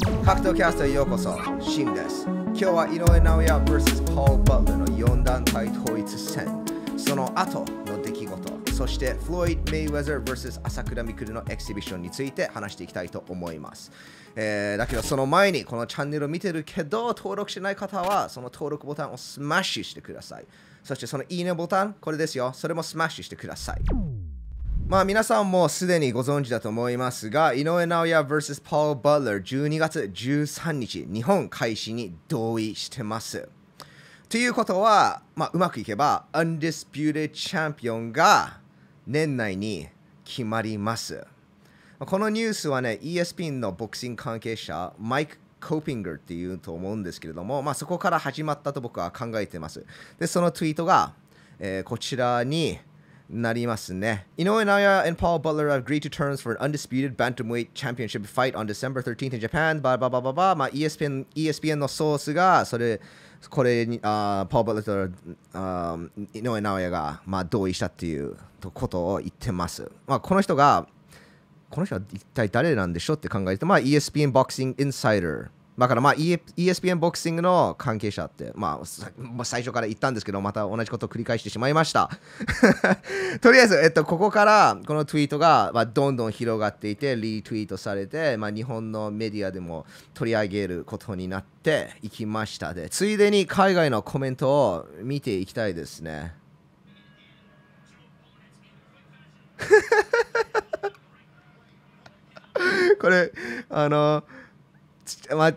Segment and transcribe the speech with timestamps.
[0.00, 2.24] 格闘キャストへようこそ、シンです。
[2.26, 6.46] 今日は井上尚弥 vs ポール・バトラーの4団体統一戦、
[6.96, 13.92] その後の出来事、そしてフロイド・メイウェザー vs 朝倉未来のエキシビションについて話していきたいと思います。
[14.34, 20.46] えーだけどその前にこのチャンネルを見てるけど登録してない方はその登録ボタンをスマッシュしてください。
[20.82, 22.52] そしてそのいいねボタン、これですよ。
[22.54, 24.21] それもスマッシュしてください。
[24.92, 33.48] まあ皆さんもすでにご存知だと思いますが、井上尚弥 vs ポール・バトラー12月13日、日本開催に同意してます。
[34.28, 38.60] ということは、まあ、うまくいけば、Undisputed チャンピオンが
[39.06, 39.88] 年内に
[40.26, 41.26] 決まります。
[41.98, 49.86] このニュースはね、ESPN のボクシング関係者、マイク・コーピンガーっていうと思うんですけれども、まあ、そこから始まったと僕は考えています。
[50.18, 51.14] で、そのツイートが、
[51.58, 52.78] えーこちらに
[53.32, 54.26] なりますね。
[54.36, 59.02] 井上尚弥 and Paul Butler have agreed to terms for an undisputed bantamweight championship fight on December
[59.02, 59.80] 13th in Japan.
[59.80, 63.00] バババババまあ、ESPN, ESPN のソースがそれ
[63.48, 65.18] これにあーパー・バトラーと
[65.54, 65.98] あ
[66.34, 68.36] 井上尚弥が、まあ、同意したっていう
[68.74, 69.90] ことを言ってます。
[70.06, 70.86] まあ、この人が
[71.70, 75.48] この人は一体誰なんでしょうって考えると、まあ、ESPN Boxing Insider。
[75.78, 82.10] だからまあ ESPN ボクシングの関係者って、まあ、最初から言ったんですけど、また同じことを繰り返してしまいました。
[83.40, 96.34] とりあえず、えっと、ここからこのツイートが、まあ、どんどん広がっていて、リツイートされて、まあ、日本のメディアでも取り上げることになっていきましたで、ついでに海外のコメントを見ていきたいですね。
[103.00, 103.32] これ、
[103.70, 104.22] あの、
[105.36, 105.52] まあ、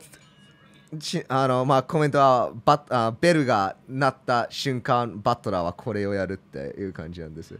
[0.98, 7.60] ちあのまあ、コメントはバあベルが鳴った瞬間、バトラーはこれをやるっていう感じなんです。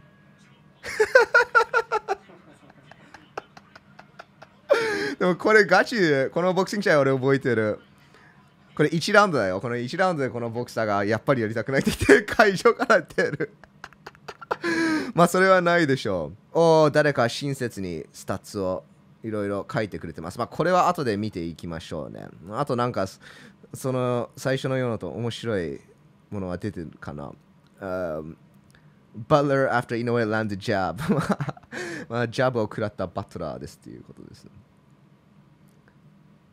[5.18, 7.80] でもこれガチで、このボクシング試合俺覚えてる。
[8.74, 9.60] これ1ラウンドだよ。
[9.60, 13.54] この1ラウンドでこのボクサーがやっぱりやりたくないって言って会場から出る。
[15.14, 16.58] まあそれはないでしょう。
[16.58, 18.84] おー誰か親切にスタッツを
[19.22, 20.38] いろいろ書いてくれてます。
[20.38, 22.26] まあこれは後で見ていきましょうね。
[22.52, 23.06] あとなんか
[23.74, 25.80] その最初のようなと面白い
[26.30, 27.32] ものは出てるかな。
[27.80, 28.36] Um,
[29.28, 31.00] Butler after 井上 landed jab
[32.08, 34.50] まあジャブを食らったバトラーですっていうことです、ね。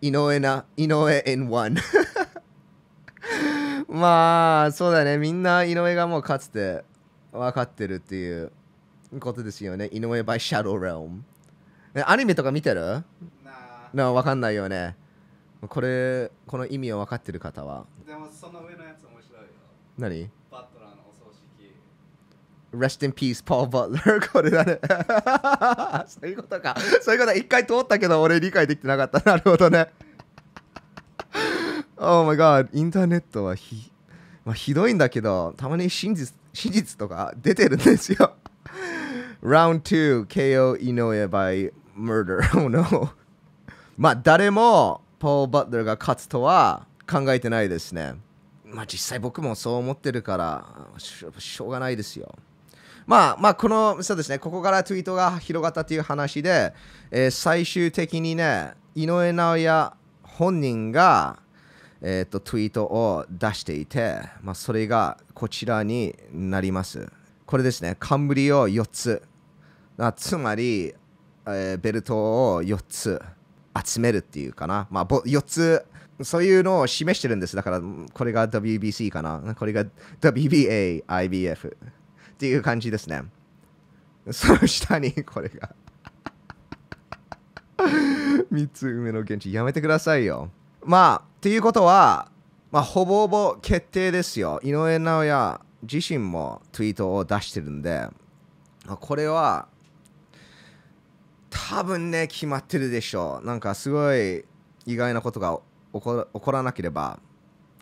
[0.02, 1.78] 井上な、井上 in one
[3.88, 5.18] まあそうだね。
[5.18, 6.84] みんな井上がもうかつて
[7.32, 8.52] 分かってるっていう
[9.20, 9.90] ことですよね。
[9.92, 11.22] 井上 by Shadow Realm。
[11.94, 13.04] ねアニメとか見てる？
[13.94, 14.96] な分かんないよね。
[15.70, 19.48] これ、この意味を分かってる方はでもその上のやつ面白いよ
[19.98, 20.30] 何？
[20.52, 21.74] バトラーのお葬式
[22.76, 24.80] Rest in peace, Paul Butler これだね。
[26.10, 26.76] そういうことか。
[27.02, 29.20] そういうこと一回通ったけど俺理解できてなかった。
[29.30, 29.90] なるほどね。
[31.98, 33.90] Oh my god、インターネットはひ,、
[34.44, 38.34] まあ、ひどいんだけど、たまに真実真実とか出てるんですよ。
[39.42, 42.42] Round 2 KO 井上 by murder.
[42.58, 43.10] Oh no.
[43.98, 48.16] まあ誰もポール・バトラーが勝つとは考えてないですね。
[48.66, 50.66] まあ実際僕もそう思ってるから
[50.98, 52.36] しょうがないですよ。
[53.06, 56.74] まあまあこのそうですねここからツイートが広がったという話で、
[57.12, 59.94] えー最終的にね井上尚弥
[60.24, 61.40] 本人が、
[62.02, 67.12] えー、とツイートを出していて、まあ、それがこちらになります。
[67.46, 69.22] これですね冠を4つ
[70.16, 70.96] つまり、
[71.48, 73.22] えーベルトを4つ
[73.86, 75.86] 集めるっていうかな、まあ、4つ
[76.22, 77.56] そういうのを示してるんです。
[77.56, 77.82] だから
[78.14, 79.56] これが WBC かな。
[79.58, 79.86] これが
[80.22, 81.78] WBA、IBF っ
[82.38, 83.24] ていう感じですね。
[84.32, 85.76] その下にこれが。
[87.78, 89.52] 3つ目の現地。
[89.52, 90.50] やめてくださいよ。
[90.86, 92.30] まあっていうことは、
[92.72, 94.60] まあ、ほぼほぼ決定ですよ。
[94.64, 95.62] 井上尚弥
[95.92, 98.08] 自身もツイートを出してるんで
[98.88, 99.68] これは
[101.54, 103.46] 多分ね決まってるでしょう。
[103.46, 104.44] なんかすごい
[104.86, 105.60] 意外なことが
[105.94, 107.20] 起こら起こらなければ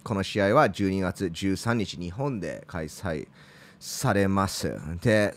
[0.04, 3.28] この試合は12月13日日本で開催
[3.80, 4.78] されます。
[5.02, 5.34] で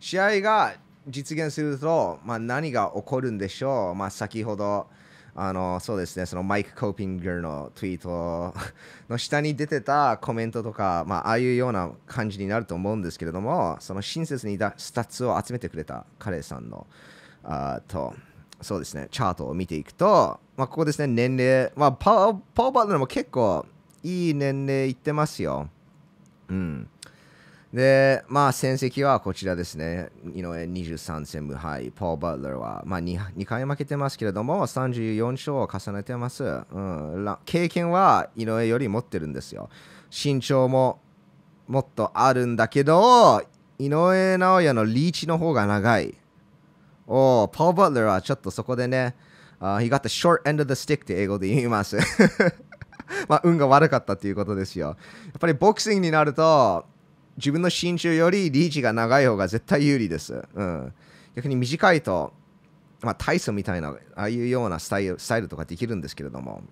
[0.00, 0.74] 試合が
[1.06, 4.86] 実現すると、まあ、何が起こるんでしょう、まあ、先ほど
[5.34, 8.54] あのそうですねそのマイク・コーピンガーのツイート
[9.08, 16.86] の下に出てたコメントとか、まあ、ああいうような感じになると思うんですけれどもその親切にだスタッツを集めてくれた彼さんの
[17.44, 18.14] あと
[18.60, 23.66] そうですねチャートを見ていくと、まあ、ここですね年齢、まあ、パウパウバトルも結構
[24.02, 25.68] いい年齢いってますよ
[26.48, 26.88] うん
[27.72, 30.10] で、まあ、戦績はこちらですね。
[30.34, 36.44] 井上23戦無敗、ポー・バトラーは、まあ2、2回負けてますけれども、34勝を重ねてます。
[36.44, 36.48] う
[36.78, 39.70] ん、経験は井上より持ってるんですよ。
[40.10, 41.00] 身長も
[41.66, 43.42] もっとあるんだけど、
[43.78, 46.14] 井上尚弥のリーチの方が長い。
[47.14, 49.14] おー、ポー・バトラーはちょっとそこでね、
[49.60, 51.98] uh, he got the short end of the stick って英語で言います。
[53.28, 54.86] まあ、運が悪かったということですよ。
[54.86, 54.92] や
[55.36, 56.86] っぱりボクシングになると、
[57.36, 60.42] 自分の身長よりリーチが長い方が絶対有利です。
[60.54, 60.94] うん、
[61.36, 62.32] 逆に短いと、
[63.02, 66.62] まあ、タイソンみたいな、ああいうようなスタイルスタイルとかできるんですけれども、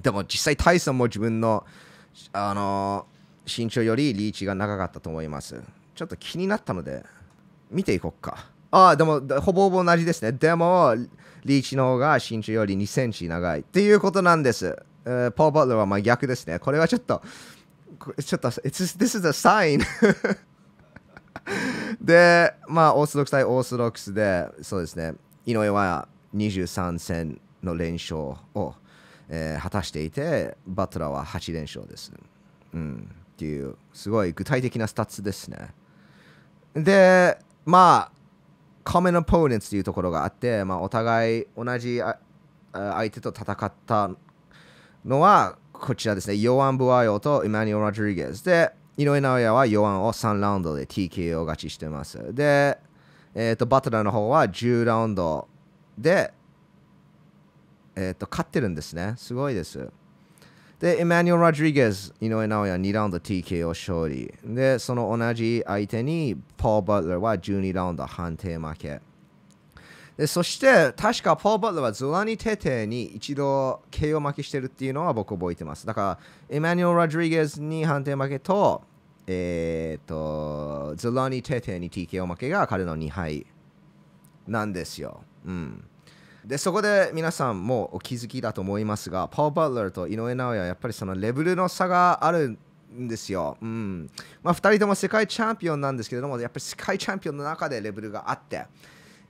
[0.00, 1.66] でも実際タイソンも自分の、
[2.32, 3.06] あの
[3.44, 5.60] 身長よりリーチが長かったと思います。
[5.96, 7.04] ちょっと気になったので、
[7.72, 8.53] 見ていこうか。
[8.74, 10.32] ああ、でも、ほぼほぼ同じですね。
[10.32, 10.96] でも、
[11.44, 14.76] リーチの方が身長より2センチ長いっていうことなんです。
[15.04, 16.58] えーポー・バトラはまあ逆ですね。
[16.58, 17.22] これはちょっと、
[18.20, 19.80] ちょっと、This is a sign
[22.02, 25.14] で、まあ、オーソドックス対オーソドックスで、そうですね、
[25.46, 28.74] 井上は23戦の連勝を、
[29.28, 32.12] えー果たしていて、バトラーは8連勝です。
[32.72, 35.72] うん、っていう、すごい具体的なスタッツですね。
[36.74, 38.23] で、まあ、
[38.84, 42.00] common opponents というところがあって、まあ、お互い同じ
[42.72, 44.10] 相手と戦った
[45.04, 48.44] のはこちらですね、ヨアン・ブワイオとエマニュエル・ロドリゲス。
[48.44, 52.34] で、井上尚弥はヨアンを3ラウンドで TKO 勝ちしてます。
[52.34, 52.78] で、
[53.34, 55.48] えーとバトラーの方は10ラウンド
[55.98, 56.32] で、
[57.96, 59.14] えーと勝ってるんですね。
[59.16, 59.90] すごいです。
[60.80, 64.32] で、エマニュエル・ロドリゲス、井上尚弥2ラウンド TKO 勝利。
[64.44, 69.00] で、その同じ相手に、ポー・バトラーは12ラウンド判定負け。
[70.16, 75.86] でそして、確かポー・バトラーはゾラニ・テテに一度 KO 負けしてるっていうのは僕覚えてます。
[75.86, 76.18] だか
[76.48, 78.82] ら、エマニュエル・ロドリゲスに判定負けと、
[79.26, 83.46] えっ、と、ゾラニ・テテに TKO 負けが彼の2敗
[84.46, 85.22] なんですよ。
[85.46, 85.84] うん。
[86.44, 92.58] でそこで皆さんもお気づきだと思いますが、パー・バトラーと井上尚弥はやっぱりそのレベルの差がある
[92.94, 93.56] んですよ。
[93.62, 94.10] うん
[94.42, 98.66] まあ、2人とも世界チャンピオンなんですけれども、やっぱり世界チャンピオンの中でレベルがあって、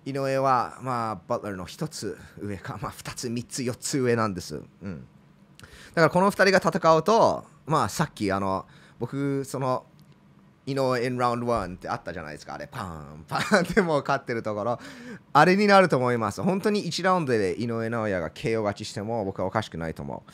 [0.05, 4.61] 井上は、まあ、バトラーの1つ上か、まあ、2つ、3つ、4つ上なんです。
[4.83, 5.07] うん、
[5.61, 8.67] だからこの2人が戦うと、まあ、さっきあの
[8.99, 9.87] 僕、その
[10.67, 12.55] 井上 in round one ってあったじゃないですか。
[12.55, 14.79] あれ、パン、パン ってもう勝ってるところ。
[15.33, 16.43] あれになると思います。
[16.43, 20.33] 本当に1ラウンドで井上尚弥が KO 勝ちしても僕はおかしくないと思う。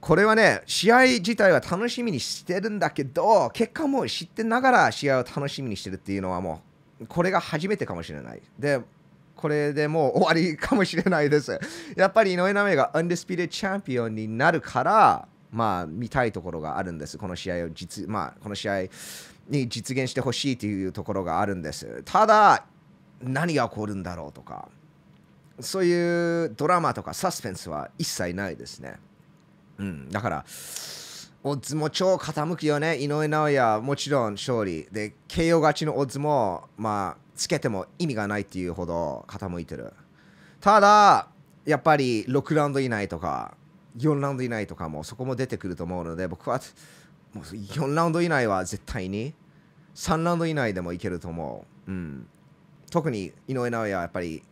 [0.00, 6.62] これはね、試合自体は楽しみにしてるんだけど、結果も知ってながら試合を楽しみにしてるっていうのはも
[7.00, 8.40] う、これが初めてかもしれない。
[8.58, 8.80] で、
[9.36, 11.58] これでもう終わりかもしれないです。
[11.96, 17.18] やっぱり井上尚弥が Undisputed チャンピオンになるから、まあ、見たいところがあるんです。
[17.18, 18.84] この試合を実、まあ、この試合
[19.48, 22.02] に実現してほしいというところがあるんです。
[22.04, 22.64] ただ、
[23.20, 24.68] 何が起こるんだろうとか、
[25.60, 28.96] そういうドラマとかサスペンスは一切ないですね。
[29.78, 30.44] うん、だから、
[31.42, 32.98] オッズも超傾くよね。
[32.98, 34.86] 井上尚弥もちろん勝利。
[34.92, 39.94] で、KO 勝ちのオッズも、まあ、つけても意味がないっていうほど傾いてる。
[40.60, 41.28] ただ、
[41.64, 43.54] やっぱり6ラウンド以内とか、
[43.96, 46.60] 4ラウンド以内とかもそこも出てくると思うので、僕は
[47.32, 49.34] もう4ラウンド以内は絶対に、
[49.94, 51.90] 3ラウンド以内でもいけると思う。
[51.90, 52.26] うん、
[52.90, 54.42] 特に井上尚弥はやっぱり、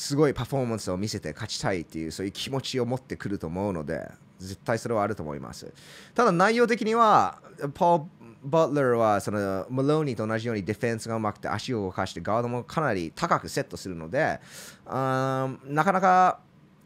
[0.00, 5.70] すごいパフォーマンスを見せて勝ちたいっていうそういう気持ちを持ってくると思うので絶対それはあると思います。
[6.14, 7.38] ただ内容的には
[7.74, 8.04] ポー・
[8.42, 14.40] バトラーはそのマローニーと同じようにディフェンスがうまくて足を動かしてガードもかなり高くセットするので
[14.86, 16.40] あーなかなか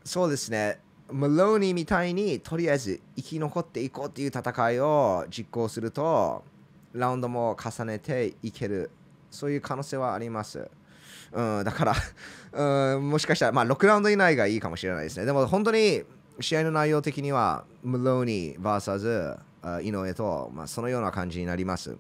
[0.05, 0.81] そうですね。
[1.13, 6.45] マローニーみたいにとりあえず生き残っていこうっていう戦いを実行すると
[6.93, 8.91] ラウンドも重ねていける
[9.31, 10.71] そういう可能性はあります
[11.35, 11.95] うん、だから、
[12.95, 15.27] うん、もしかしたら、まあ、6ラウンド以内がいいかもしれないですね。
[15.27, 16.05] でも本当に
[16.41, 19.39] 試合の内容的には、ムローニー VS
[19.83, 21.97] 井上と、まあ、そのような感じになります。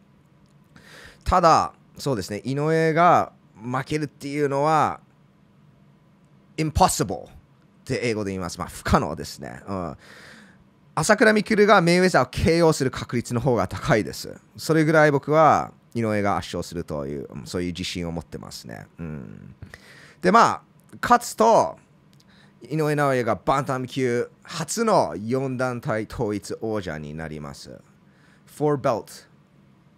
[1.24, 5.00] ただ、そうですね、井上が負けるっていうのは、
[6.56, 7.28] impossible
[7.84, 8.58] って英語で言います。
[8.58, 9.60] まあ、不可能ですね。
[9.68, 9.96] うん
[10.96, 14.40] 朝倉未来がメイウェザーを KO する確率の方が高いです。
[14.56, 18.86] それぐらい僕は井上が圧勝するという、そういう自信を持ってますね。
[19.00, 19.54] うん、
[20.22, 20.62] で、まあ、
[21.02, 21.78] 勝つと、
[22.62, 27.80] 井上尚弥がバンタム級初の4団体統一王者になります。
[28.56, 29.26] 4 belt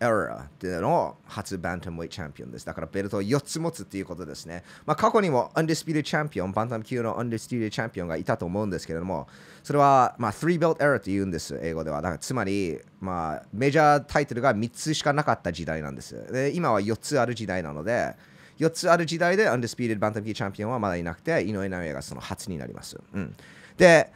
[0.01, 2.67] エラーでの初バンタムウェイチャンピオンです。
[2.67, 4.63] だからベルトを4つ持つっていうことですね。
[4.85, 9.27] まあ、過去にもアンディスピードチャンピオン、バンタム級のアンディスピードチャンピオンがいたと思うんですけれども、
[9.63, 12.03] それは、まあ、3ベルトエラーって言うんです、英語では。
[12.03, 16.33] だからつまり、まあ、メジャータイトルが3つしかなかった時代なんです。
[16.33, 18.15] で今は4つある時代なので、
[18.59, 22.99] 4つある時代でアンディスピードバンタム級チャンピオンはまだいなくて、井上尚弥がその初になります。
[23.15, 23.35] うん、
[23.77, 24.13] で、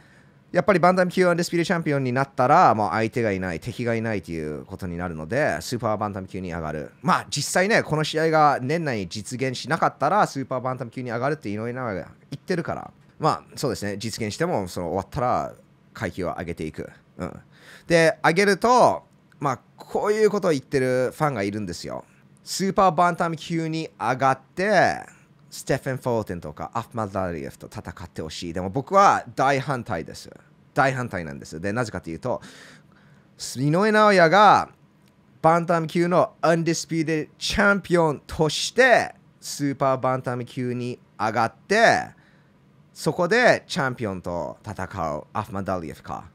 [0.51, 6.91] やっぱりバンダム級アンデスピードチャンピオンになったら、もう相手がいない、敵がいないということになるので、スーパーバンタム級に上がる。
[7.01, 15.53] まあ実際ね、この試合が年内に実現しなかったら、スーパーバンタム級に上がるって井上尚弥が言ってるから、まあそうですね、実現してもその終わったら
[15.93, 16.89] 階級を上げていく。
[17.17, 17.39] うん、
[17.87, 19.03] で、上げると、
[19.39, 22.03] まあこういうことを言ってるファンがいるんですよ。
[22.43, 24.99] スーパーバンタム級に上がって、
[25.51, 28.53] ステフェン・フォーテンとかアフマダリエフと戦ってほしい。
[28.53, 30.31] でも僕は大反対です。
[30.73, 31.59] 大反対なんです。
[31.59, 32.41] で、なぜかというと、
[33.57, 34.69] 井上尚弥が
[35.41, 42.11] バンタム級のアンディスピードチャンピオンとしてスーパーバンタム級に上がって、
[42.93, 46.29] そこでチャンピオンと戦うアフマダリエフか、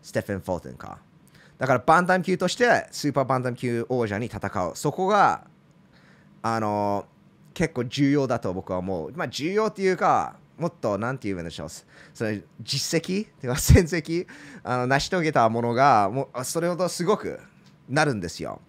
[0.00, 0.98] ステフェン・フォーテンか。
[1.58, 4.72] だからバンタム級としてスーパーバンタム級王者に戦う。
[4.76, 5.46] そこが、
[6.40, 7.06] あの、
[7.56, 9.12] 結構重要だと僕は思う。
[9.16, 11.68] まあ重要っていうか、もっと何て言うんでしょう。
[12.12, 13.28] それ実績？
[13.40, 14.26] て か戦績？
[14.62, 17.40] あの成し遂げたものがもうそれほどすごく
[17.88, 18.60] なるんですよ。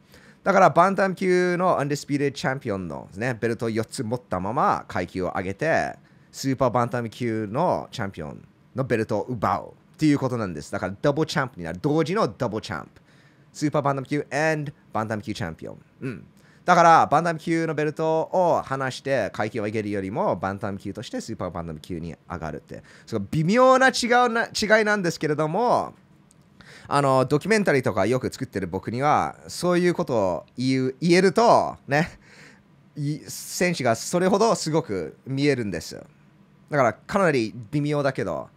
[0.42, 5.98] だからバンタム級の undisputed チャンピオンの、ね、ベルトを4つ持ったまま階級を上げて
[6.32, 10.72] スーパーバンタム級のチャンピオンのベルトを奪うっていうことなんです。
[10.72, 11.80] だからダブルチャンプになる。
[11.82, 13.02] 同時のダブルチャンプ。
[13.52, 15.82] スーパーバンタム級 and バンタム級チャンピオン。
[16.00, 16.28] うん。
[16.68, 25.94] だから、バンタム級のベルトを離して階級を上げるよりも、バンタム級としてスーパーバンタム級に上がるって、そ微妙な違うな違いなんですけれども、
[26.90, 32.20] あの、ドキュメンタリーとかよく作ってる僕には、そういうことを言う言えると、ね、
[33.30, 35.96] 選手がそれほどすごく見えるんです。
[35.96, 38.50] だから、かなり微妙だけど、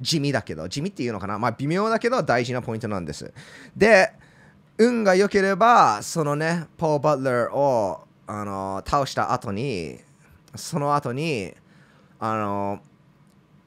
[0.00, 3.32] 地味だけど、地味っていうのかな、まあ、微妙だけど大事なポイントなんです。
[3.76, 4.12] で、
[4.78, 9.98] 運が良ければ、そのね、ポー・バトラーをあの倒した後に、
[10.54, 11.54] その後に、
[12.18, 12.80] あの、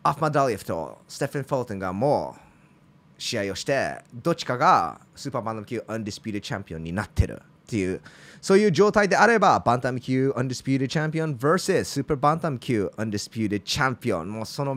[0.04, 8.02] アフマダリエフとステフェン・フォルトンがもう試合をして、どっちかがスーパーバンタム級 undisputed チャンピオンになってるっていう、
[8.42, 14.76] そういう状態であれば、バンタム級 undisputed チャンピオン vs スーパーバンタム級 undisputed チャンピオン、もうその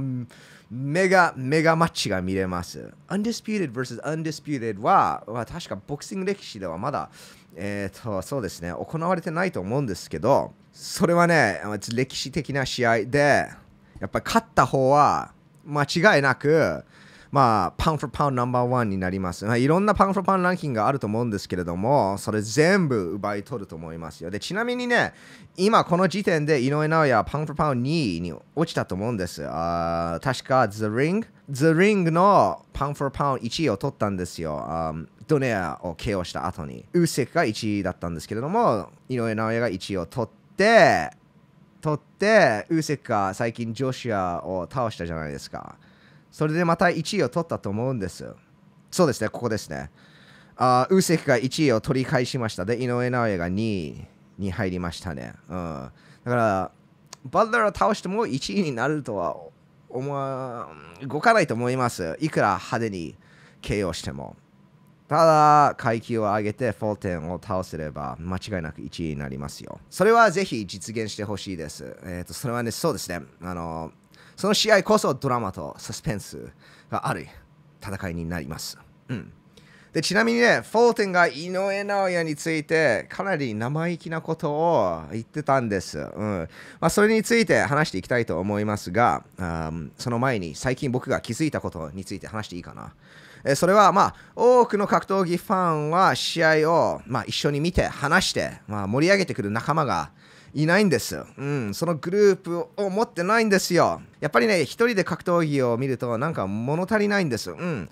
[0.75, 2.95] メガ、メガマッチが見れます。
[3.09, 4.01] Undisputed vs.
[4.05, 7.11] Undisputed は、は確かボクシング歴史ではまだ、
[7.55, 11.61] えっ、ー、と、そうですね、行われてないと思うんですけど、それはね、
[11.95, 13.51] 歴史的な試合で、
[14.01, 15.33] やっぱり勝った方は、
[15.67, 16.83] 間違いなく、
[17.33, 19.47] まあ、 pound for pound ナンバーワンになります。
[19.47, 24.31] まあ、いろんな pound for pound ランキングがあると思うんですけれども、それ全部奪い取ると思いますよ。
[24.31, 25.15] で、ちなみにね、
[25.57, 29.43] 今この時点で井上尚弥は pound for pound 2位に落ちたと思うんです。
[29.49, 31.27] あ確か The Ring?
[31.49, 34.63] The Ring の pound for pound 1位を取ったんですよ。
[34.63, 34.95] あ
[35.27, 36.85] ドネアを KO した後に。
[36.93, 41.11] ウーセクが1位だったんですけれども、井上尚弥が1位を取って、
[41.81, 45.77] 取って、ウーセクが最近ジョシアを倒したじゃないですか。
[46.33, 48.35] それでまた1位を取ったと思うんです。
[48.91, 49.91] そうですね、ここですね。
[50.57, 52.65] あウーセクが1位を取り返しました。
[52.65, 54.07] で、井上尚弥が2位
[54.39, 55.35] に入りましたね。
[55.49, 55.91] うん、
[56.25, 56.71] だから、
[57.25, 59.37] バトラを倒しても1位になるとは
[59.89, 60.69] 思わ
[61.03, 62.17] 動かないと思います。
[62.19, 63.17] いくら派手に
[63.61, 64.37] KO しても。
[65.09, 69.79] ただ、階級を上げてフォーテンを倒せれば間違いなく1位になりますよ。
[69.91, 71.97] それはぜひ実現してほしいです。
[72.05, 73.21] えっ、ー、と、それはね、そうですね。
[73.43, 73.93] あの、
[74.37, 76.51] その試合こそドラマとサスペンス
[76.91, 77.27] がある
[77.83, 78.79] 戦いになります。
[79.09, 79.33] うん、
[79.93, 85.99] でちなみにね、フォーテンが井上尚弥についてかなり生意気なことを言ってたんです。
[85.99, 86.49] うん
[86.81, 92.95] まあ、それについて話していきたいと思いますが、うん、その前に最近僕が気づいたことについて話していいかな。
[93.57, 100.13] それは、まあ、多くの格闘技ファンは試合を、まあ、一緒に見て話して、まあ、盛り上げてくる仲間が
[100.55, 101.25] いないんです。
[101.39, 104.03] うん、そのグループを持ってないんですよ。
[104.21, 107.51] やっぱりね、一人で格闘技を見るとなんか物足りないんです。
[107.51, 107.89] うん。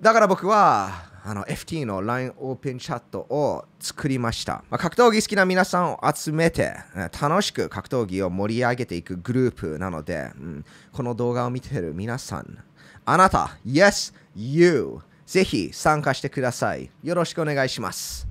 [0.00, 4.62] だから僕は、あの FT の LINE オープンチャットを作りました。
[4.70, 6.76] まあ、格闘技好きな皆さんを集めて、
[7.20, 12.58] 楽しく格闘技を盛り上げていくグループなので、うん、この動画を見てる皆さん、
[13.04, 16.90] あなた、Yes, You、ぜひ参加してください。
[17.02, 18.28] よろしくお願いします。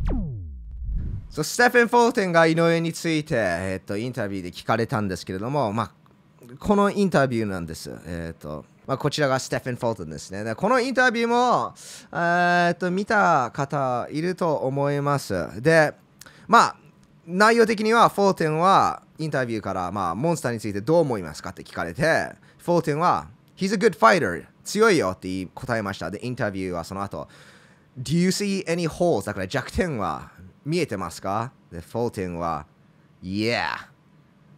[1.36, 5.92] So, ステフェン・フォーテンが井上について、えっと、インタビューで聞かれたんですけれども、まあ、
[6.60, 7.94] このインタビューなんです。
[8.06, 10.46] えっと、まあ、こちらがステフェン・フォルトンですね。
[10.46, 11.74] でこのインタビューも、
[12.13, 15.62] えっと見た方いると思います。
[15.62, 15.94] で、
[16.48, 16.75] まあ、
[17.27, 23.27] 内容的には、フォルトンはインタビューから、まあ、モンスターについてどう思いますかって聞かれて、フォルトンは、
[23.58, 26.10] He's a good fighter 強いよって答えました。
[26.10, 27.27] で、インタビューはその後、
[27.98, 29.25] Do you see any holes?
[29.25, 30.32] だから弱点は
[30.65, 31.51] 見えてますか？
[31.72, 32.65] で、フォルトンは、
[33.24, 33.67] Yeah,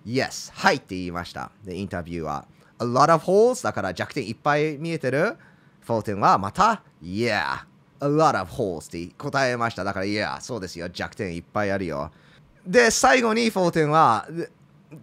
[0.05, 1.51] yes, はいって言いました。
[1.63, 2.45] で、インタビューは、
[2.79, 3.63] A lot of holes?
[3.63, 5.35] だから弱点いっぱい見えてる？
[5.81, 7.65] フォルトンはまた、Yeah,
[7.99, 9.83] a lot of holes って答えました。
[9.83, 10.89] だから、Yeah, そうですよ。
[10.89, 12.11] 弱点いっぱいあるよ。
[12.65, 14.27] で、最後にフォルトンは、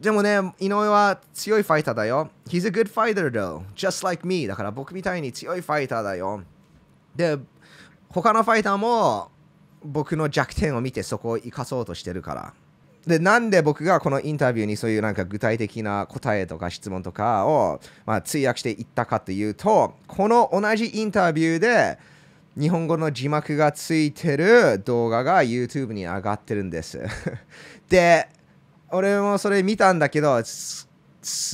[0.01, 2.31] でもね、井上は強いファイターだよ。
[2.47, 4.47] He's a good fighter though, just like me.
[4.47, 6.43] だから僕みたいに強いファイターだよ。
[7.15, 7.39] で、
[8.09, 9.31] 他のファイターも
[9.85, 12.55] 僕の弱点を見てそこを生かそうとしてるから。
[13.07, 21.99] で、なんで僕がこのインタビューにそういうなんか具体的な答えとか質問とかを、まあ、通訳していったかというと、この同じインタビューで
[22.59, 27.01] 日本語の字幕がついてる動画が YouTube に上がってるんです。
[27.91, 28.29] で、
[28.91, 30.89] 俺もそれ見たんだけど、す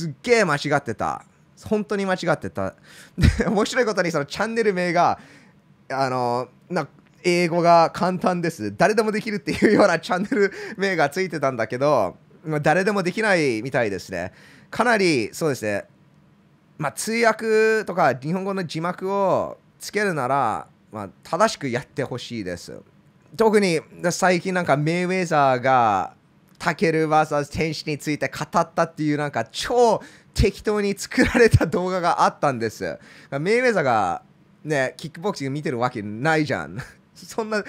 [0.07, 1.25] っげえ間違ってた。
[1.65, 2.75] 本当に間違ってた。
[3.17, 5.19] で、面白いことにそのチャンネル名が、
[5.89, 6.87] あの、な
[7.23, 8.75] 英語が簡単です。
[8.75, 12.17] 誰でもできるっていうようなチャンネル名がついてたんだけど、
[12.61, 14.33] 誰でもできないみたいですね。
[14.69, 15.85] かなり、そうですね。
[16.77, 22.81] まあ、通訳とか日本語の字幕をつけるなら、まあ、正しくやってほしいです。
[23.37, 26.15] 特に最近なんかメイウェザーが
[26.57, 30.01] タケル VS 天使について語ったっていうなんか超
[30.33, 32.99] 適当に作られた動画があったんです。
[33.39, 34.23] メイウェザーが
[34.63, 36.77] ね、キックボクシング見てるわけないじゃん。
[37.25, 37.63] そんな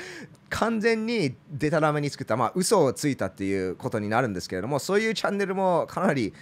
[0.50, 6.32] 完全にデタラメに作った、まあ嘘をついたっていうことになるんですけれども、そういうチャンネルもかなり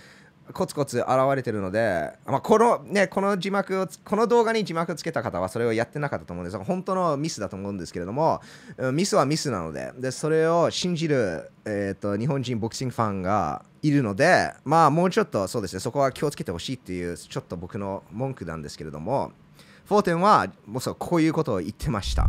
[0.53, 6.59] コツコツ現れてるので、まあ、このね、この字幕を、この動画に字幕をつけた方はそれをやってなかったと思うんです。
[6.59, 8.41] 本当のミスだと思うんですけれども、
[8.93, 19.33] ミスはミスなので、でそれを信じる、えー、と日本人ボクシングファンがいるので、まあもうちょっとそうですね、そこは気をつけてほしいっていう、ちょっと僕の文句なんですけれども、
[19.87, 22.29] フォーテンはもうそうこういうことを言ってました。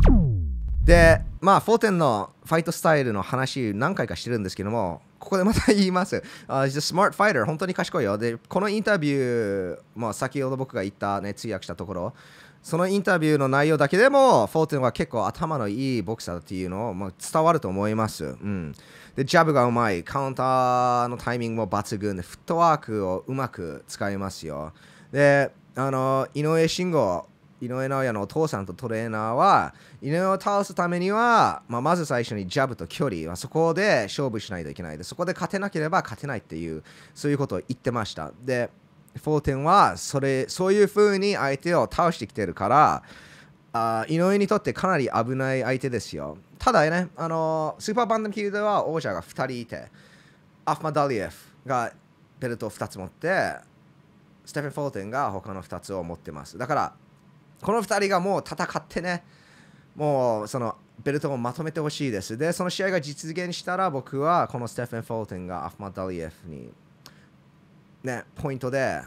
[0.84, 6.16] で、まあ、フォーテンのファイトスタイルの話何回かしてるんですけども、ここでまた言います。
[6.48, 7.44] Uh, he's a smart fighter.
[7.44, 8.18] 本当に賢いよ。
[8.18, 12.14] で、このインタビュー、まあ、先ほど僕が言った、ね、通訳したところ、
[12.62, 18.24] そのインタビューの内容だけでも、フォーテンは結構頭のいいボクサーっていうのを、まあ、伝わると思います。
[18.24, 18.74] うん。
[19.14, 24.72] で、ジャブがうまい、カウンターのタイミングも抜群で、フットワークをうまく使いますよ。
[25.12, 27.26] で、あの、井上慎吾、
[27.62, 29.72] 井上尚弥のお父さんとトレーナーは
[30.02, 34.98] 井上を倒すためには、まあ、まず最初にジャブと距離はそこで勝負しないといけない。
[34.98, 36.82] でそこで勝てなければ勝てないっていう
[37.14, 38.32] そういうことを言ってました。
[38.42, 38.68] で
[39.22, 43.02] フォーテンはそれそういう風に相手を倒してきてるから
[43.72, 46.38] あ井上にとってかなり危ない相手ですよ。
[46.58, 49.88] ただねあのスーパーバンダム級では王者が2人いて
[50.64, 51.92] アフマダリエフが
[52.40, 53.54] ベルトを2つ持って
[54.44, 56.58] ステフェン・フォーテンが他の2つを持ってます。
[56.58, 56.92] だから
[57.62, 59.22] この2人がもう戦ってね、
[59.94, 62.36] もうそのベルトをまとめてほしいです。
[62.36, 66.72] で、その試合が実現したら僕はこのステフェン・フォーテンがアフマダリエフに
[68.02, 69.00] ね、ポイントで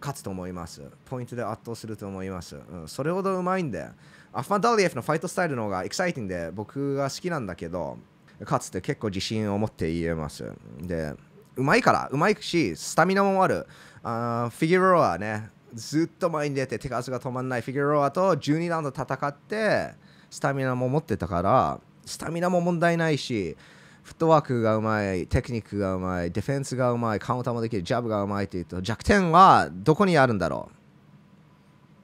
[0.00, 0.82] 勝つと思います。
[1.06, 2.56] ポイントで圧倒すると思います。
[2.56, 3.88] うん、それほどうまいんで、
[4.32, 7.98] アフマダリエフのファイトスタイルの方がエキサイティングで僕が好きなんだけど、
[8.44, 10.52] かつって結構自信を持って言えます。
[10.80, 11.14] で、
[11.56, 13.66] うまいから、うまいし、スタミナもある。
[14.02, 17.60] あフィギュアロアね、ずっと前に出て手数が止まらない。
[17.60, 19.94] フィギュアロアと12ラウンド戦って
[20.30, 23.56] スタミナも持ってたからスタミナも問題ないし
[24.02, 30.74] フットワークがうまいテクニックがうまいディフェンスがうまいカウンターもできるジャブがうまいというと弱点はどこにあるんだろう。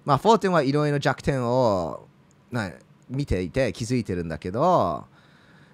[0.04, 2.06] まあフォーテンはいろいろ弱点を
[2.50, 2.70] な
[3.08, 5.06] 見ていて気づいてるんだけど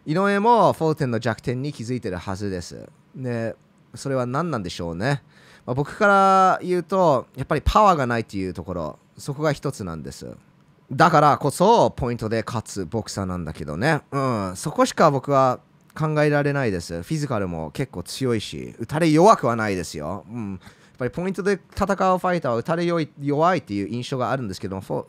[0.06, 2.88] 井上もフォーテンの弱点に気づいてるはずです。
[3.14, 3.56] で
[3.94, 5.22] それは何なんでしょうね。
[5.70, 10.36] まあ、僕から言うとやっぱりパワーがないっていうところそこが一つなんです。
[10.90, 15.60] だからこそポイントで勝つボクサーなんだけどね、うん、そこしか僕は
[15.94, 17.04] 考えられないです。
[17.04, 20.60] フィジカルも結構強いし打たれ弱くはないですよ、うん、やっ
[20.98, 25.06] ぱりポイントで戦うファイターは打たれ弱い弱いっていう印象があるんですけどフォ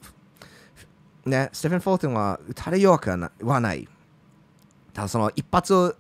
[1.26, 3.88] ね、ステフェン・フォーテンは打たれ弱くはなはない。
[4.94, 5.96] ただその一発を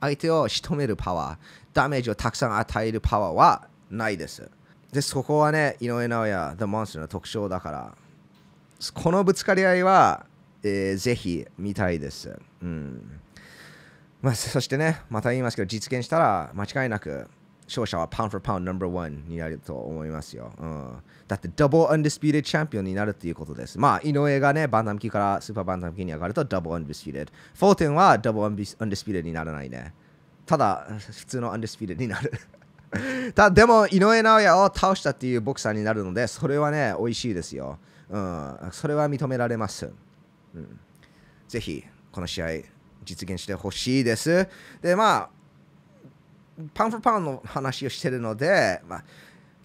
[0.00, 1.38] 相手を仕留めるパワー
[1.72, 4.50] ダメージをたくさん与えるパワーはないです。
[4.92, 7.94] で、そこはね、井上尚弥、The Monster の特徴だから、
[8.94, 10.26] このぶつかり合いは、
[10.62, 12.38] えーぜひ見たいです。
[12.62, 13.20] うん
[14.20, 17.28] まあ、そしてね、また言いますけど、実現したら間違いなく
[17.70, 20.52] 勝者はパウン・フォー・パウンナンバーワンになると思いますよ。
[20.58, 20.92] うん、
[21.28, 23.78] だって、ダブル undisputed チャンピオンになるということです。
[23.78, 27.32] まあ、井上がね、バンタム級からスーパーバンタム級に上がるとダブル undisputed。
[27.54, 29.94] フォーテンはダブル undisputed にならないね。
[30.44, 32.32] ただ、普通の undisputed になる。
[33.34, 37.78] たでも、井上尚弥を倒したっていうボクサーになるので、それはね、美味しいですよ。
[38.08, 39.90] うん、それは認められます。
[40.54, 40.80] うん、
[41.48, 42.48] ぜひ、この試合、
[43.04, 44.48] 実現してほしいです。
[44.82, 45.30] で、まあ、
[46.74, 49.04] パン・フォー・パウンの話をしてるので、まあ、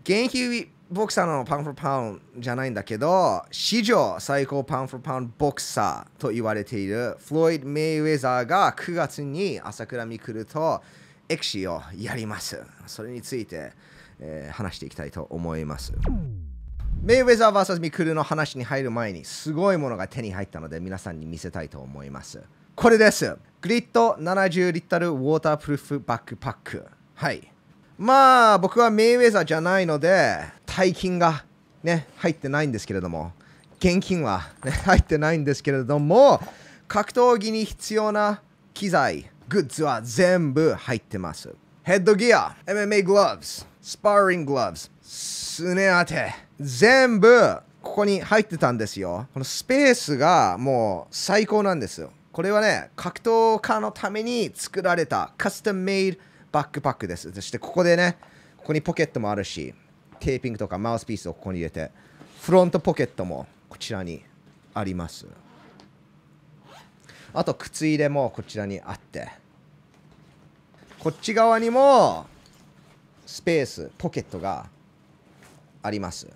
[0.03, 10.83] 現役ボクサーのパン・フォー・パウンじゃないんだけど、史上最高パン・フォー・パウンボクサーと言われているフロイド・メイウェザーが9月に朝倉未来と
[11.29, 12.61] エクシーをやります。
[12.87, 13.73] それについて、
[14.19, 15.93] えー話していきたいと思います。
[17.01, 22.41] メイウェザー vs ミクルの話に入る前にすごいものが手に入ったので皆さんに見せたいと思います。
[22.75, 23.37] これです。
[23.61, 26.85] グリッド70リットルウォータープルーフバックパック。
[27.13, 27.51] はい。
[27.97, 31.45] まあ僕はメイウェザーじゃないので大金が
[31.83, 33.31] ね入ってないんですけれども
[33.79, 36.41] 現金は、ね、入ってないんですけれども
[36.87, 38.41] 格闘技に必要な
[38.73, 41.53] 機材グッズは全部入ってます。
[41.83, 49.27] ヘッドギア、MMA グローブス、スパーリンググローブス、すね当て、全部ここに入ってたんですよ。
[49.33, 52.11] このスペースがもう最高なんですよ。
[52.31, 56.17] これはね、格闘家のために作られたカスタムメイド
[56.51, 57.31] バックパックです。
[57.31, 58.17] そしてここでね、
[58.57, 59.75] ここにポケットもあるし、
[60.19, 61.91] テーピングとかマウスピースをここに入れて、
[62.41, 64.23] フロントポケットもこちらに
[64.73, 65.27] あります。
[67.35, 69.27] あと靴入れもこちらにあって
[70.99, 72.25] こっち側にも
[73.25, 74.67] スペースポケットが
[75.83, 76.27] あります。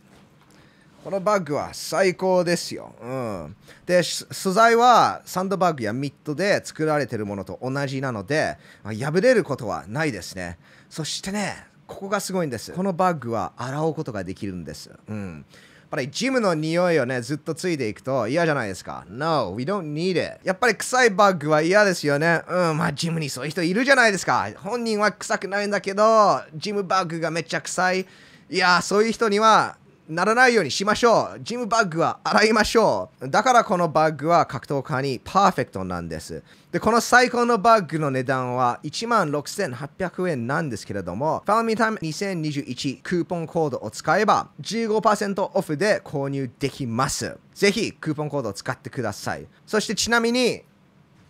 [1.03, 10.59] このバッグは最高ですよ、うん、で素材はサンドバッグやミットで作られているものと同じなのでま破れることはないですね。
[10.89, 11.55] そしてね
[11.87, 12.73] ここがすごいんです。
[12.73, 15.45] このバッグは洗うことができるんです、うん。
[15.89, 19.05] ぱりジムの匂いをねずっとついていくと嫌じゃないですか。
[19.09, 20.39] No, we don't need it.
[20.43, 22.41] やっぱり臭いバッグは嫌ですよね。
[22.47, 24.49] うんまあジムにそういう人いるじゃないですか。
[24.57, 28.05] 本人は臭くないんだけどジムバッグがめっちゃ臭い。
[28.51, 29.77] いやそういう人には
[30.09, 31.39] ならないようにしましょう。
[31.43, 33.29] ジムバッグは洗いましょう。
[33.29, 36.41] だからこのバッグは格闘家にパーフェクトなんです。
[36.71, 47.37] で、この最高のバッグの値段は16,800円なんですけれども、ファーミータイム2021クーポンコードを使えば15%オフで購入できます。
[47.53, 49.45] ぜひクーポンコードを使ってください。
[49.67, 50.63] そしてちなみに、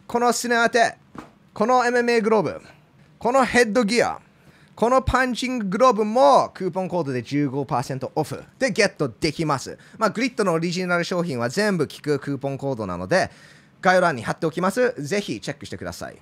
[0.07, 0.95] このすね当て、
[1.53, 2.61] この MMA グローブ、
[3.17, 4.21] このヘッドギア、
[4.79, 9.77] このパンチンググローブもクーポンコードで15%オフでゲットできます。
[9.97, 13.29] まあ、グリッドのオリジナル商品は全部効くクーポンコードなので、
[13.81, 14.93] 概要欄に貼っておきます。
[14.97, 16.17] ぜひチェックしてください。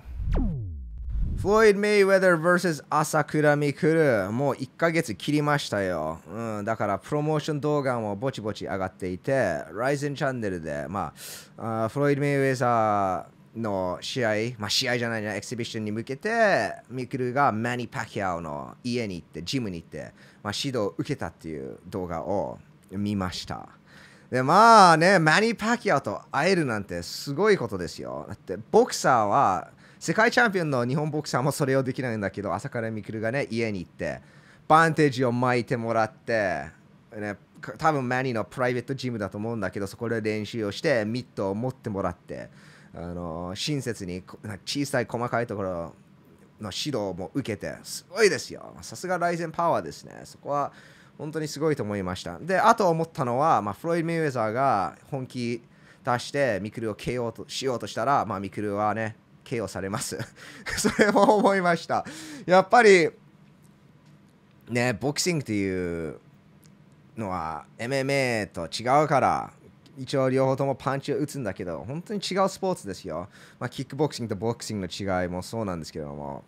[1.40, 9.32] フロイド・メイウェザー vs 朝倉未来もう1ヶ月切りましたよ、うん、だからプロモーション動画もぼちぼち上がっていて
[9.72, 11.12] Ryzen チャンネルで、ま
[11.56, 22.58] あ、あフロイド・メイウェザーの試合、まあ、試合じゃないなエキシビションに向けてミクルがマニ・パキャオの家に行ってジムに行って、まあ、指導を受けたっていう動画を
[22.90, 23.68] 見ました。
[24.30, 28.26] でまあねマニ・パキャオと会えるなんてすごいことですよ。
[28.28, 34.20] だってボクサーは世界チャンピオンの日本ボクサーもそれをできないんだけど朝倉未来がね家に行って
[34.68, 36.66] バンテージを巻いてもらって、
[37.16, 37.36] ね、
[37.78, 42.50] 多分マニのプライベートジムだと思うんだけどそこで練習をしてミットを持ってもらって
[43.00, 44.24] あの親切に
[44.66, 45.94] 小さい細かいところ
[46.60, 48.74] の指導も受けてすごいですよ。
[48.82, 50.20] さすがライゼンパワーですね。
[50.24, 50.72] そこは
[51.16, 52.38] 本当にすごいと思いました。
[52.38, 55.62] であと思ったのは、まあ、フロイド・メイウェザーが本気
[56.04, 60.18] 出してミクルを KO としようとしたら、まあ、ミクルはね KO されます。
[60.76, 62.04] それも思いました。
[62.46, 63.10] やっぱり
[64.68, 66.18] ねボクシングっていう
[67.16, 69.52] のは MMA と違うから
[69.98, 76.44] 一応両方ともパンチを打つんだけど本当に違うスポーツですよ、まあ、キックボクシングとボクシングの違いもそうなんですけども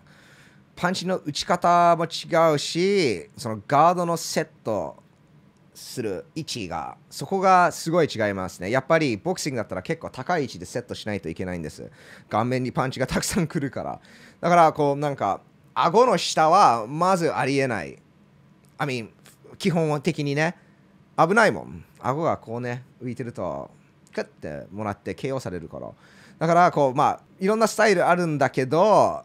[0.76, 5.02] パンチの打ち方も違うしそのガードのセット
[5.74, 8.70] する位置がそこがすごい違いますね。
[8.70, 11.90] やっぱりボクシングだったら結構高い位置でセットしないといけないんです。
[12.28, 14.00] 顔面にパンチがたくさん来るから。
[14.40, 15.40] だからこうなんか
[15.74, 17.98] 顎の下はまずありえない。
[18.78, 19.08] I mean
[19.58, 20.56] 基本的にね。
[21.16, 21.84] 危ないもん。
[22.02, 23.70] 顎がこうね浮いてると
[24.14, 25.90] クッてもらって KO されるから。
[26.38, 29.22] だからこうまあいろんなスタイルあるんだけど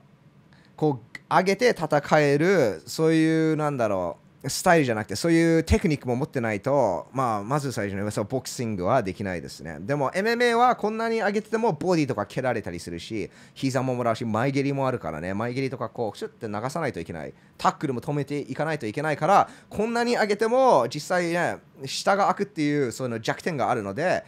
[0.75, 9.77] こう上げて戦えるそういうなんだろうスタイルじゃなくて、そういうテクニックも持ってないと、まあ、まず最初にそうボクシングはできないですね。
[9.79, 17.33] でも、MMA はこんなに上げてても、ボディとか蹴られたりするし、膝ももらうし、前蹴りもあるからね、前蹴りとかこう、シュッて流さないといけない。
[17.57, 24.23] タックルも止めていかないといけないから、こんなに上げても、実際ね、下が開くっていうその弱点があるので、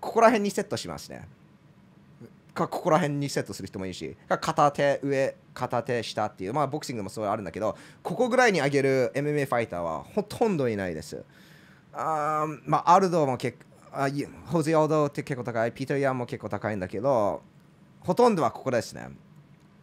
[0.00, 1.28] ここら辺にセットしますね。
[2.60, 11.24] かここら辺にセットする人もいいし片手上片手下っていうまあボクシングもそうあるんだけどここぐらいに上げる MMA ファイターはほとんどいないです。
[11.92, 13.58] あまあアルドも結
[13.92, 14.08] あ
[14.46, 17.42] ホゼオドって結構高いピーター・ヤンも結構高いんだけど
[18.00, 19.08] ほとんどはここですね、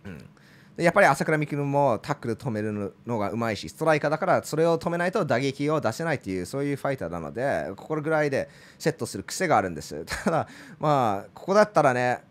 [0.06, 0.30] うん、
[0.78, 10.06] やっぱり朝倉未来もタックル止めるのがうまいしストライカーだからそれを止めないと打撃を出せないっていうそういうファイターなのでここぐらいでセットする癖があるんです。
[10.06, 10.48] ただ
[10.80, 12.24] まあここだったらね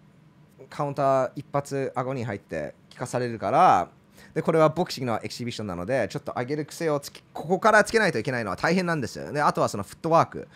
[0.68, 3.88] カウンター一発顎に入って聞かされるから
[4.34, 10.48] でこれはボクシングのエキシビションなのでちょっと上げる癖をつきここからつけないといけないのは大変なんですよであとはそのフットワーク。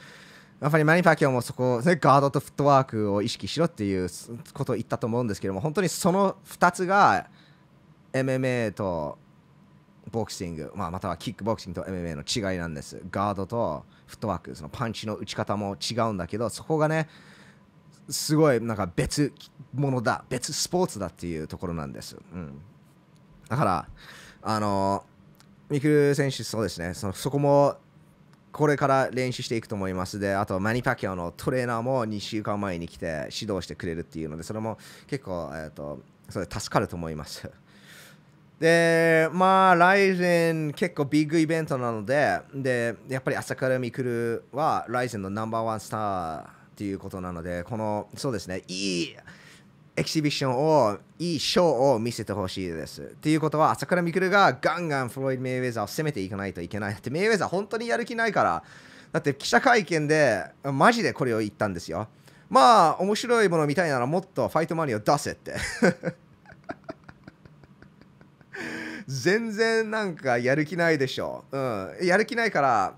[0.60, 4.10] やっぱりマニファキオもそこ、ガードとフットワークを意識しろっていう
[4.52, 7.28] ことを言ったと思うんですけども本当にその2つが
[8.12, 9.16] MMA と
[10.10, 13.00] ボクシング、まあ、またはキックボクシングと MMA の違いなんです。
[13.10, 17.08] ガードとフットワークそのパンチの打ち方も違うんだけどそこがね
[18.10, 19.32] すごいなんか別
[19.72, 22.60] 物だ別スポーツだっていうところなんです、うん、
[23.48, 23.88] だから
[24.42, 25.04] あの
[25.70, 26.94] ミク選手そうですね。
[26.94, 27.76] そのそこも
[28.52, 30.18] これから練習していくと思います。
[30.18, 37.48] であとマニパキャオのトレーナーも2週間前に来て指導してくれるっていうのでそれも結構、えーと、それ助かると思います。
[38.58, 49.16] でまあライゼン結構ビッグイベントなのででやっぱり朝からミクルはライゼンのナンバーワンスターっていうことなので、この、そうですね、いい
[49.96, 53.02] エキシビションを、いいショーを見せてほしいです。
[53.02, 56.94] っていうことは、朝倉未来がガンガンフロイド・メイウェザーを攻めていかないといけない。
[56.94, 58.62] だってメイウェザー本当にやる気ないから、
[59.12, 62.08] だって記者会見で、マジでこれを言ったんですよ。
[62.48, 65.56] まあ、面白いもの見たいならもっとファイトマネーを出せって。
[69.06, 71.44] 全然なんかやる気ないでしょ。
[71.52, 72.94] うん、やる気ないから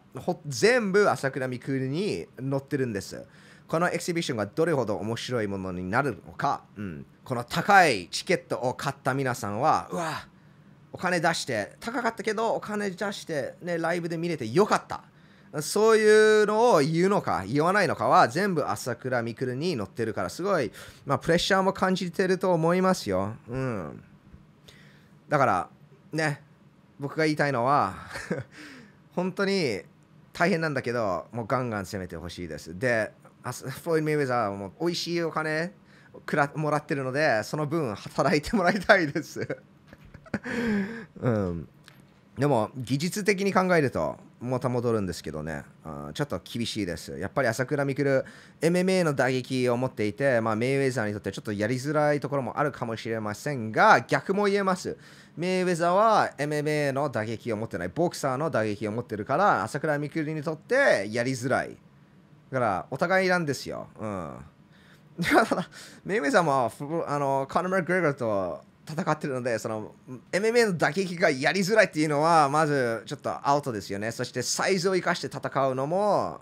[0.46, 3.26] 全部朝倉未来に乗ってるんです。
[3.72, 10.28] このエキシビションがどれほど面白いものになるのか、うん、この高いチケットを買った皆さんは、うわ、
[10.92, 15.04] お金出して、高かったけどお金出して、ね、ライブで見れてよかった。
[15.62, 20.70] そういうのを言うのか言わないのかは全部朝倉未来に乗ってるからすごい、
[21.06, 23.36] まあ、プレッシャーも感じてると思いますよ。
[23.48, 24.02] うん、
[25.30, 25.68] だから
[26.12, 26.42] ね
[27.00, 27.94] 僕が言いたいのは
[29.16, 29.80] 本当に
[30.34, 32.78] 大変なんだけどもうガンガン攻めてほしいです。
[32.78, 35.72] でフロイド・メイウェザーも美味しいお金
[36.26, 39.46] くらもらってるのでその分働いてもらいたいです。
[41.20, 41.68] うん、
[42.38, 45.62] でも技術的に考えるとまた戻るんですけどね。
[46.14, 47.16] ちょっと厳しいです。
[47.16, 48.24] やっぱり朝倉未来
[48.60, 54.96] MMA の打撃を持っていて、まあ、メイウェザーにとってちょっとやりづらいところもあるかもしれませんが逆も言えます。
[55.36, 61.76] メイウェザーは MMA の打撃を持ってないボクサーの打撃を持ってるから朝倉未来にとってやりづらい。
[62.52, 63.88] だからお互いなんですよ。
[63.98, 64.36] うん。
[65.18, 65.68] だ、
[66.04, 66.70] メイウェザーも
[67.08, 69.94] あのカーナ・マグレガーと戦ってるので、その
[70.30, 74.10] MMA の打撃がやりづらいっていうのは、まずちょっとアウトですよね。
[74.10, 76.40] そしてサイズを生かして戦うのも、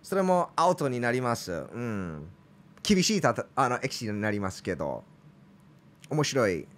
[0.00, 1.50] それもアウトになります。
[1.50, 2.28] うん。
[2.84, 5.02] 厳しいたあのエキシになりますけど、
[6.08, 6.68] 面白い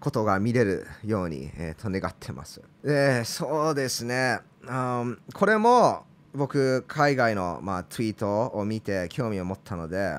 [0.00, 2.62] ことが見れるように、えー、と願ってます。
[2.82, 4.40] で、そうですね。
[4.64, 10.18] Um, これも僕海外の、まあ、ツイートを見て興味を持ったので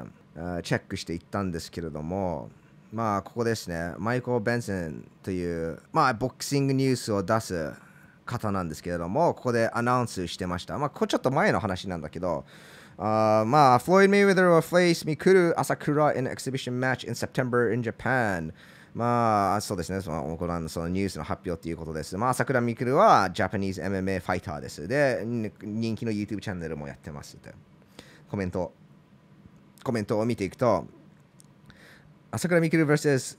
[0.64, 2.50] チェックしていったんですけれども
[2.92, 3.94] まあここですね。
[3.98, 7.74] マイコー・ベンソンというまあボクシングニュースを出す
[8.26, 10.78] 方なんですけれどもここでアナウンスしてました。
[10.78, 12.46] まあこれちょっと前の話なんだけど
[12.96, 18.54] Uh, まあ、フロイド・メイウェザーは face ミクル・アサクラ in exhibition match in September in Japan
[18.94, 22.16] まあ、そうですね、そのこのそのニュースの発表ということです。
[22.16, 24.88] まあ、桜みくるはジャパニーズ MMA ファイターです。
[24.88, 27.38] で、人気の YouTube チャンネルもやってます
[28.30, 28.72] コメント、
[29.84, 30.86] コメントを見ていくと、
[32.30, 33.38] 朝倉未来 vs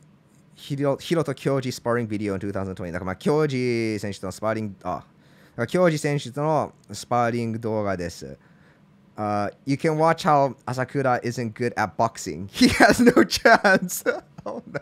[0.56, 2.86] ヒロヒロと京治スパーリングビデオ2020。
[2.86, 5.04] だから、まあ、京治選手とのスパーリング、あ、
[5.68, 8.38] 京治選手とのスパーリング動画です。
[9.16, 12.48] Uh, you can watch how Asakura isn't good at boxing.
[12.48, 14.02] He has no chance.
[14.44, 14.80] oh no.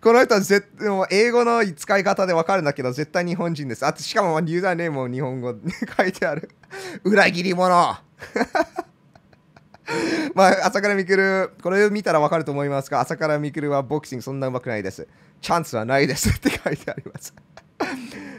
[0.00, 3.86] この人は絶も英語の使い方でわかるんだけど、絶対日本人です。
[3.86, 5.54] あと、しかもユーザーネームも日本語
[5.96, 6.50] 書いてある。
[7.04, 8.00] 裏切り者
[10.34, 15.06] まあ、朝倉未来、これを見たらわかると思いますが、朝倉未来はボクシングそんなうまくないです。
[15.40, 17.34] チャンスはないです って書いてあります。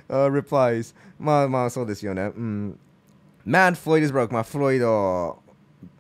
[0.10, 2.24] uh, replies まあまあそうですよね。
[2.24, 2.80] うん。
[3.46, 4.32] Man, Floyd is broke.
[4.32, 5.38] まあ、フロイド、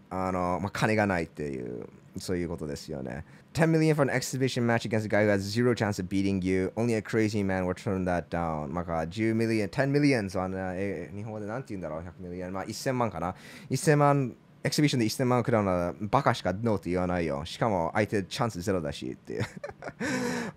[0.10, 3.26] あの、まあ、金がないっていう、そういうことですよね。
[3.55, 6.71] 10 million for an exhibition match against a guy who has zero chance of beating you.
[6.77, 8.73] Only a crazy man would turn that down.
[8.73, 12.51] まあ、10 million, 10 millions はね、え日本語でなんて言うんだろう、100 million。
[12.53, 13.35] まあ、1000万かな。
[13.71, 17.45] 1000万、エキシビションで1000万くらうなら、バカしかノーって言わないよ。
[17.45, 19.43] しかも、相手チャンスゼロだしっていう。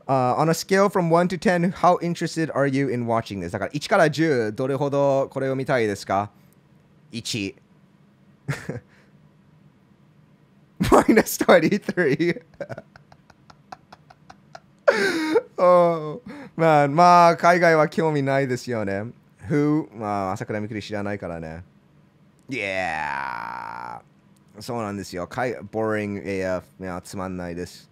[0.05, 3.51] uh, on a scale from 1 to 10, how interested are you in watching this?
[3.51, 6.29] だから1から10、どれほどこれを見たいですか
[7.11, 7.55] ?1。
[10.79, 12.41] minus 23
[15.57, 16.21] oh,
[16.57, 19.05] man まあ海外は興味ないですよね
[19.47, 19.87] Who?
[19.95, 21.63] まあ朝倉未来知らないからね
[22.49, 24.01] Yeah
[24.59, 27.89] そうなんですよ海 Boring AF いやつまんないです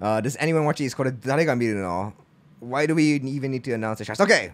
[0.00, 0.96] uh, Does anyone watch these?
[0.96, 2.12] これ誰が見るの
[2.60, 4.22] Why do we even need to announce the shots?
[4.22, 4.52] Okay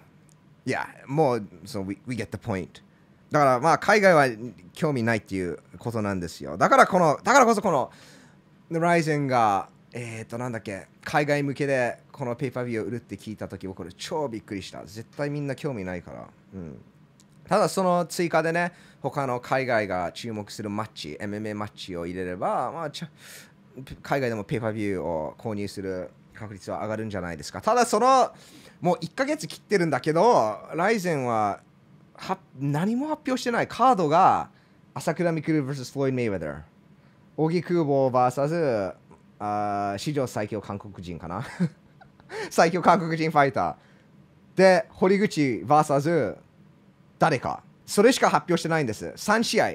[0.66, 2.82] Yeah もう So we, we get the point
[3.31, 4.27] だからまあ海外は
[4.73, 6.57] 興味ないっていうことなんですよ。
[6.57, 7.91] だからこの、だからこそこの、
[8.69, 14.83] ライゼンが、えっ、ー、となんだっけ、海外向けでこのペーパービューを売るって聞いたとき、僕こ超びっくりした。
[14.85, 16.27] 絶対みんな興味ないから。
[16.53, 16.81] うん。
[17.47, 22.91] ただその追加でね、他の海外が注目するマッチ、MMA マッチを入れれば、まあ、
[24.03, 27.61] 海外でもペーパービューを購入する確率は上がるんじゃないですか。
[27.61, 28.31] ただその、
[28.81, 31.61] もう1ヶ月切ってるんだけど、ライゼンは
[32.59, 34.49] 何も発表してないカードが
[34.93, 36.61] 朝倉未来 vs フロイド・メイウェザー
[37.37, 38.93] 荻空母 VS
[39.39, 41.45] あ史上最強韓国人かな。
[42.51, 44.57] 最強韓国人ファイター。
[44.57, 46.37] で堀口 VS
[47.17, 47.63] 誰か。
[47.85, 49.07] それしか発表してないんです。
[49.15, 49.71] 3試合。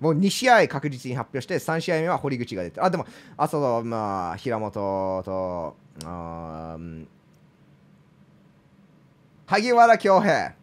[0.00, 3.04] もう2試合確実に発表して3試合目は堀口が出てあでも
[3.36, 4.70] あとまあ平本
[5.24, 5.76] と
[9.46, 10.54] 萩原恭平。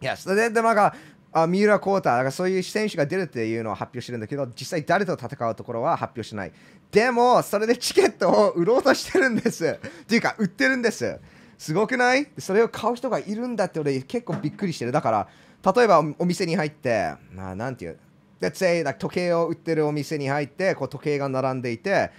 [0.00, 0.34] Yes.
[0.34, 0.94] で、で、なんか、
[1.32, 6.52] あ三浦航太、だからそういう選手が出るっていうのを発表してるんだけど、実際誰と戦うところは発表しない。
[6.90, 9.66] でも、それでチケットを売ろうとしてるんです。
[9.66, 11.18] っていうか、売ってるんです。
[11.58, 12.28] すごくない？
[12.38, 14.92] それを買う人がいるんだって俺結構びっくりしてる。
[14.92, 17.98] だから、例えばお店に入って、まあ、なんていう、
[18.40, 22.10] Let's say, 時計を売ってるお店に入って、こう時計が並んでいて、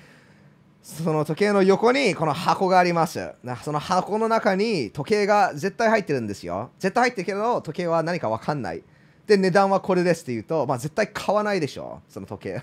[0.90, 3.34] その時計の横にこの箱があります。
[3.62, 6.72] その箱の中に時計が絶対入ってるんですよ。
[6.80, 8.82] 絶対入ってるけど、時計は何かわかんない。
[9.28, 12.62] で、値段はこれですって言うと、まあ絶対買わないでしょ、その時計。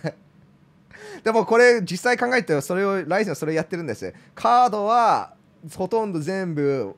[1.23, 4.15] でもこれ実際考えてそれを、ライセンそれやってるんです。
[4.35, 5.35] カードは
[5.77, 6.97] ほとんど全部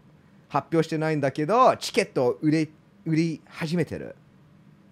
[0.49, 2.73] 発表してないんだけど、チケットを売り
[3.05, 4.15] 売り始めてる。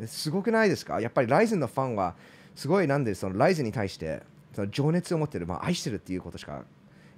[0.08, 1.00] すごくないですか？
[1.00, 2.16] やっぱりライゼンのファンは
[2.56, 4.22] すごいなんでそのライゼンに対して
[4.54, 6.64] その情熱を持ってる、まあ、愛してるっていうことしか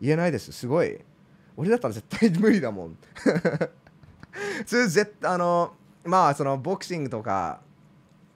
[0.00, 0.52] 言えないです。
[0.52, 0.98] すごい。
[1.56, 2.98] 俺だったら絶対無理だもん。
[4.58, 7.60] 普通絶あのまあそのボクシングとか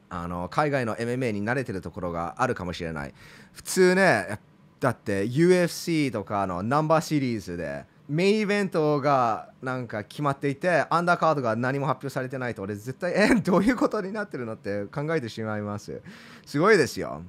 [0.08, 3.14] あの海外の MMA に慣れてるところがあるかもしれない。
[3.52, 4.38] 普通ね、
[4.80, 16.00] だって UFC とかのナンバーシリーズでメインイベントがなんか決まっていてアンダーカードが何も発表されてないと俺絶対えどういうことになってるのって考えてしまいます
[16.44, 17.22] すごいですよ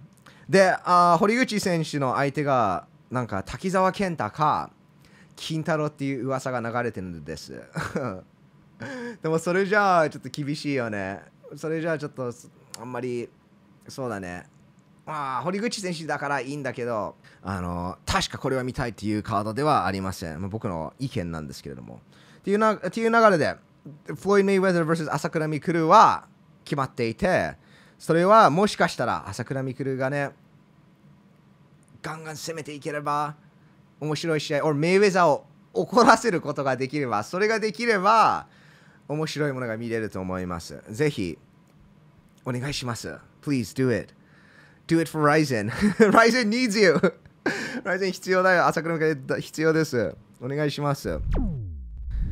[0.51, 4.69] であ堀口選手の相手がなんか滝沢健太か
[5.37, 7.53] 金太郎っていう噂が流れてるんです。
[9.23, 11.21] でもそれじゃあちょっと厳しいよね。
[11.55, 12.33] それじゃあちょっと
[12.81, 13.29] あんまり
[13.87, 14.45] そうだね。
[15.05, 22.01] まあ、堀口選手だからいいんだけどあの確かこれは見たいっていうカードではありません、まあ、僕の意見なんですけれども。
[22.39, 23.55] っていうなっていう流れで
[24.05, 26.25] フロイド・メイウェザー vs 朝倉未来は
[26.65, 27.55] 決まっていて
[27.97, 30.31] それはもしかしたら朝倉未来がね
[32.01, 33.35] ガンガン攻めていければ
[33.99, 38.47] 面白い試合、or メイウェザーを怒らせることができれば、それができれば
[39.07, 40.81] 面白いものが見れると思います。
[40.89, 41.37] ぜひ
[42.45, 43.15] お願いします。
[43.43, 44.13] Please do it.
[44.87, 45.69] Do it for Ryzen.
[46.11, 46.95] Ryzen needs you.
[47.85, 48.65] Ryzen 必要だよ。
[48.65, 50.15] 朝倉が必要です。
[50.41, 51.19] お願いします。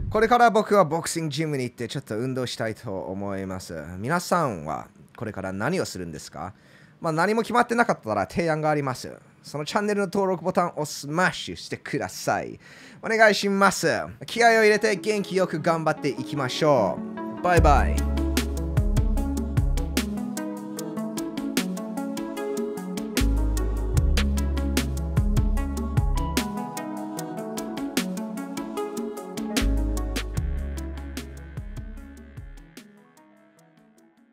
[0.09, 3.75] これから僕はボクシングジムに行ってちょっと運動したいと思います。
[3.99, 6.53] 皆さんはこれから何をするんですか？
[6.99, 9.15] まあ、何も決まってなかったら提案があります。
[9.43, 12.59] そのチャンネルの登録ボタンをスマッシュしてください。
[13.01, 13.87] お願いします。
[14.25, 16.97] 気合を入れて元気よく頑張っていきましょ
[17.39, 17.41] う。
[17.41, 18.18] バイバイ。